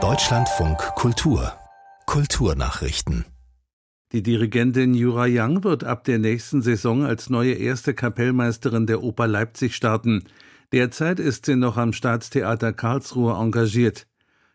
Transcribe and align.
Deutschlandfunk 0.00 0.78
Kultur 0.94 1.52
Kulturnachrichten 2.06 3.24
die 4.12 4.22
Dirigentin 4.22 4.94
Jura 4.94 5.26
Young 5.28 5.64
wird 5.64 5.82
ab 5.82 6.04
der 6.04 6.20
nächsten 6.20 6.62
Saison 6.62 7.04
als 7.04 7.28
neue 7.28 7.54
erste 7.54 7.94
Kapellmeisterin 7.94 8.86
der 8.86 9.02
Oper 9.02 9.26
Leipzig 9.26 9.74
starten. 9.74 10.22
Derzeit 10.72 11.18
ist 11.18 11.46
sie 11.46 11.56
noch 11.56 11.76
am 11.76 11.92
Staatstheater 11.92 12.72
Karlsruhe 12.72 13.32
engagiert. 13.34 14.06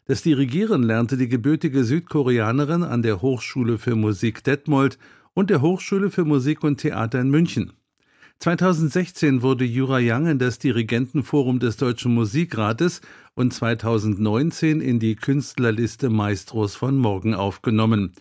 Das 0.05 0.21
Dirigieren 0.21 0.83
lernte 0.83 1.17
die 1.17 1.27
gebürtige 1.27 1.83
Südkoreanerin 1.83 2.83
an 2.83 3.01
der 3.01 3.21
Hochschule 3.21 3.77
für 3.77 3.95
Musik 3.95 4.45
Detmold 4.45 4.97
und 5.33 5.49
der 5.49 5.61
Hochschule 5.61 6.11
für 6.11 6.23
Musik 6.23 6.63
und 6.63 6.77
Theater 6.77 7.19
in 7.19 7.29
München. 7.29 7.73
2016 8.39 9.41
wurde 9.41 9.63
Jura 9.63 9.99
Young 10.01 10.27
in 10.27 10.39
das 10.39 10.59
Dirigentenforum 10.59 11.59
des 11.59 11.77
Deutschen 11.77 12.13
Musikrates 12.13 13.01
und 13.35 13.53
2019 13.53 14.81
in 14.81 14.99
die 14.99 15.15
Künstlerliste 15.15 16.09
Maestros 16.09 16.75
von 16.75 16.97
morgen 16.97 17.33
aufgenommen. 17.33 18.13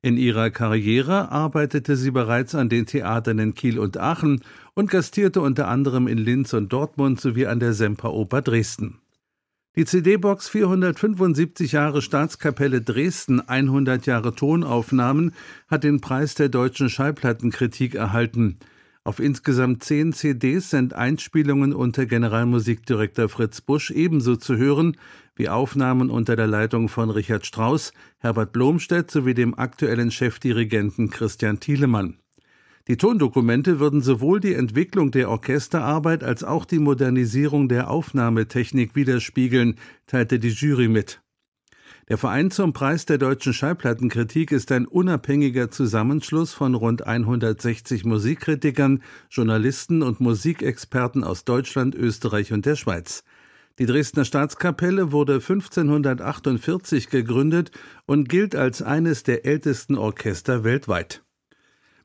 In 0.00 0.16
ihrer 0.16 0.50
Karriere 0.50 1.32
arbeitete 1.32 1.96
sie 1.96 2.12
bereits 2.12 2.54
an 2.54 2.68
den 2.68 2.86
Theatern 2.86 3.38
in 3.38 3.54
Kiel 3.54 3.78
und 3.78 3.96
Aachen 3.98 4.42
und 4.74 4.90
gastierte 4.90 5.40
unter 5.40 5.68
anderem 5.68 6.06
in 6.06 6.18
Linz 6.18 6.52
und 6.52 6.72
Dortmund 6.72 7.20
sowie 7.20 7.46
an 7.46 7.58
der 7.58 7.72
Semperoper 7.72 8.42
Dresden. 8.42 9.00
Die 9.74 9.84
CD-Box 9.84 10.48
475 10.48 11.72
Jahre 11.72 12.02
Staatskapelle 12.02 12.80
Dresden 12.80 13.40
100 13.40 14.06
Jahre 14.06 14.34
Tonaufnahmen 14.34 15.32
hat 15.68 15.84
den 15.84 16.00
Preis 16.00 16.34
der 16.34 16.48
deutschen 16.48 16.90
Schallplattenkritik 16.90 17.94
erhalten. 17.94 18.58
Auf 19.08 19.20
insgesamt 19.20 19.84
zehn 19.84 20.12
CDs 20.12 20.68
sind 20.68 20.92
Einspielungen 20.92 21.72
unter 21.72 22.04
Generalmusikdirektor 22.04 23.30
Fritz 23.30 23.62
Busch 23.62 23.90
ebenso 23.90 24.36
zu 24.36 24.58
hören 24.58 24.98
wie 25.34 25.48
Aufnahmen 25.48 26.10
unter 26.10 26.36
der 26.36 26.46
Leitung 26.46 26.90
von 26.90 27.08
Richard 27.08 27.46
Strauss, 27.46 27.94
Herbert 28.18 28.52
Blomstedt 28.52 29.10
sowie 29.10 29.32
dem 29.32 29.58
aktuellen 29.58 30.10
Chefdirigenten 30.10 31.08
Christian 31.08 31.58
Thielemann. 31.58 32.18
Die 32.86 32.98
Tondokumente 32.98 33.80
würden 33.80 34.02
sowohl 34.02 34.40
die 34.40 34.52
Entwicklung 34.52 35.10
der 35.10 35.30
Orchesterarbeit 35.30 36.22
als 36.22 36.44
auch 36.44 36.66
die 36.66 36.78
Modernisierung 36.78 37.70
der 37.70 37.90
Aufnahmetechnik 37.90 38.94
widerspiegeln, 38.94 39.76
teilte 40.06 40.38
die 40.38 40.50
Jury 40.50 40.88
mit. 40.88 41.22
Der 42.08 42.16
Verein 42.16 42.50
zum 42.50 42.72
Preis 42.72 43.04
der 43.04 43.18
deutschen 43.18 43.52
Schallplattenkritik 43.52 44.50
ist 44.50 44.72
ein 44.72 44.86
unabhängiger 44.86 45.70
Zusammenschluss 45.70 46.54
von 46.54 46.74
rund 46.74 47.06
160 47.06 48.06
Musikkritikern, 48.06 49.02
Journalisten 49.28 50.02
und 50.02 50.18
Musikexperten 50.18 51.22
aus 51.22 51.44
Deutschland, 51.44 51.94
Österreich 51.94 52.54
und 52.54 52.64
der 52.64 52.76
Schweiz. 52.76 53.24
Die 53.78 53.84
Dresdner 53.84 54.24
Staatskapelle 54.24 55.12
wurde 55.12 55.34
1548 55.34 57.10
gegründet 57.10 57.72
und 58.06 58.30
gilt 58.30 58.56
als 58.56 58.80
eines 58.80 59.22
der 59.22 59.44
ältesten 59.44 59.96
Orchester 59.96 60.64
weltweit. 60.64 61.22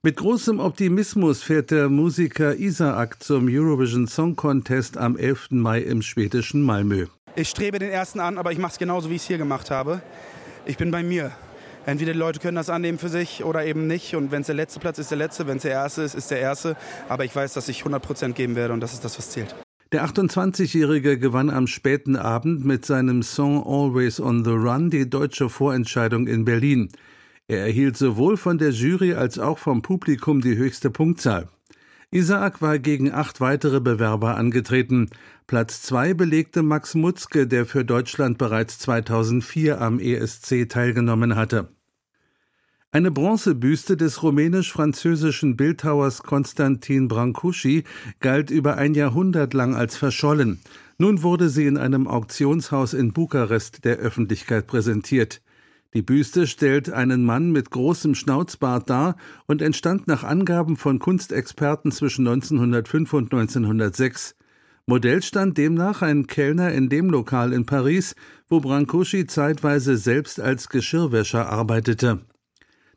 Mit 0.01 0.17
großem 0.17 0.59
Optimismus 0.59 1.43
fährt 1.43 1.71
der 1.71 1.87
Musiker 1.87 2.57
Isaak 2.57 3.23
zum 3.23 3.47
Eurovision 3.49 4.07
Song 4.07 4.35
Contest 4.35 4.97
am 4.97 5.15
11. 5.15 5.51
Mai 5.51 5.79
im 5.79 6.01
schwedischen 6.01 6.61
Malmö. 6.61 7.05
Ich 7.35 7.49
strebe 7.49 7.79
den 7.79 7.89
ersten 7.89 8.19
an, 8.19 8.37
aber 8.37 8.51
ich 8.51 8.59
mache 8.59 8.73
es 8.73 8.77
genauso, 8.77 9.09
wie 9.09 9.15
ich 9.15 9.23
es 9.23 9.27
hier 9.27 9.39
gemacht 9.39 9.71
habe. 9.71 10.03
Ich 10.65 10.77
bin 10.77 10.91
bei 10.91 11.01
mir. 11.01 11.31
Entweder 11.83 12.13
die 12.13 12.19
Leute 12.19 12.39
können 12.39 12.55
das 12.55 12.69
annehmen 12.69 12.99
für 12.99 13.09
sich 13.09 13.43
oder 13.43 13.65
eben 13.65 13.87
nicht. 13.87 14.15
Und 14.15 14.31
wenn 14.31 14.41
es 14.41 14.47
der 14.47 14.55
letzte 14.55 14.79
Platz 14.79 14.99
ist, 14.99 15.09
der 15.09 15.17
letzte. 15.17 15.47
Wenn 15.47 15.57
es 15.57 15.63
der 15.63 15.71
erste 15.71 16.03
ist, 16.03 16.13
ist 16.13 16.29
der 16.29 16.39
erste. 16.39 16.77
Aber 17.09 17.25
ich 17.25 17.35
weiß, 17.35 17.53
dass 17.53 17.67
ich 17.69 17.79
100 17.79 18.03
Prozent 18.03 18.35
geben 18.35 18.55
werde 18.55 18.73
und 18.73 18.81
das 18.81 18.93
ist 18.93 19.03
das, 19.03 19.17
was 19.17 19.31
zählt. 19.31 19.55
Der 19.91 20.05
28-Jährige 20.05 21.17
gewann 21.17 21.49
am 21.49 21.65
späten 21.65 22.15
Abend 22.15 22.65
mit 22.65 22.85
seinem 22.85 23.23
Song 23.23 23.63
Always 23.65 24.19
on 24.19 24.45
the 24.45 24.51
Run 24.51 24.91
die 24.91 25.09
deutsche 25.09 25.49
Vorentscheidung 25.49 26.27
in 26.27 26.45
Berlin. 26.45 26.89
Er 27.47 27.61
erhielt 27.61 27.97
sowohl 27.97 28.37
von 28.37 28.59
der 28.59 28.69
Jury 28.69 29.15
als 29.15 29.39
auch 29.39 29.57
vom 29.57 29.81
Publikum 29.81 30.41
die 30.41 30.55
höchste 30.55 30.91
Punktzahl. 30.91 31.49
Isaak 32.13 32.61
war 32.61 32.77
gegen 32.77 33.11
acht 33.11 33.41
weitere 33.41 33.81
Bewerber 33.81 34.37
angetreten. 34.37 35.09
Platz 35.47 35.81
zwei 35.81 36.13
belegte 36.13 36.61
Max 36.61 36.93
Mutzke, 36.93 37.47
der 37.47 37.65
für 37.65 37.83
Deutschland 37.83 38.37
bereits 38.37 38.77
2004 38.77 39.81
am 39.81 39.99
ESC 39.99 40.69
teilgenommen 40.69 41.35
hatte. 41.35 41.69
Eine 42.91 43.09
Bronzebüste 43.09 43.97
des 43.97 44.21
rumänisch-französischen 44.21 45.57
Bildhauers 45.57 46.21
Konstantin 46.21 47.07
Brancusi 47.07 47.83
galt 48.19 48.51
über 48.51 48.77
ein 48.77 48.93
Jahrhundert 48.93 49.55
lang 49.55 49.75
als 49.75 49.97
verschollen. 49.97 50.59
Nun 50.99 51.23
wurde 51.23 51.49
sie 51.49 51.65
in 51.65 51.77
einem 51.77 52.07
Auktionshaus 52.07 52.93
in 52.93 53.13
Bukarest 53.13 53.85
der 53.85 53.97
Öffentlichkeit 53.97 54.67
präsentiert. 54.67 55.41
Die 55.93 56.01
Büste 56.01 56.47
stellt 56.47 56.91
einen 56.91 57.23
Mann 57.23 57.51
mit 57.51 57.69
großem 57.69 58.15
Schnauzbart 58.15 58.89
dar 58.89 59.15
und 59.45 59.61
entstand 59.61 60.07
nach 60.07 60.23
Angaben 60.23 60.75
von 60.75 60.97
Kunstexperten 60.97 61.91
zwischen 61.91 62.27
1905 62.27 63.13
und 63.13 63.33
1906. 63.33 64.35
Modell 64.85 65.21
stand 65.21 65.57
demnach 65.57 66.01
ein 66.01 66.27
Kellner 66.27 66.71
in 66.71 66.89
dem 66.89 67.09
Lokal 67.09 67.53
in 67.53 67.65
Paris, 67.65 68.15
wo 68.49 68.59
Brancusi 68.59 69.27
zeitweise 69.27 69.95
selbst 69.95 70.41
als 70.41 70.67
Geschirrwäscher 70.67 71.47
arbeitete. 71.47 72.25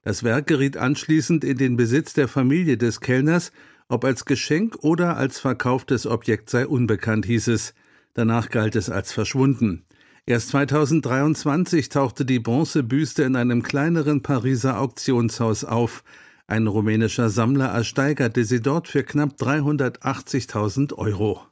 Das 0.02 0.22
Werk 0.22 0.46
geriet 0.46 0.76
anschließend 0.76 1.44
in 1.44 1.58
den 1.58 1.76
Besitz 1.76 2.12
der 2.12 2.28
Familie 2.28 2.76
des 2.76 3.00
Kellners, 3.00 3.52
ob 3.88 4.04
als 4.04 4.24
Geschenk 4.24 4.76
oder 4.82 5.16
als 5.16 5.38
verkauftes 5.38 6.06
Objekt 6.06 6.50
sei 6.50 6.66
unbekannt, 6.66 7.26
hieß 7.26 7.48
es. 7.48 7.74
Danach 8.14 8.48
galt 8.48 8.74
es 8.74 8.90
als 8.90 9.12
verschwunden. 9.12 9.85
Erst 10.28 10.48
2023 10.48 11.88
tauchte 11.88 12.24
die 12.24 12.40
Bronzebüste 12.40 13.22
in 13.22 13.36
einem 13.36 13.62
kleineren 13.62 14.22
Pariser 14.22 14.80
Auktionshaus 14.80 15.64
auf. 15.64 16.02
Ein 16.48 16.66
rumänischer 16.66 17.30
Sammler 17.30 17.66
ersteigerte 17.66 18.44
sie 18.44 18.60
dort 18.60 18.88
für 18.88 19.04
knapp 19.04 19.36
380.000 19.38 20.94
Euro. 20.94 21.42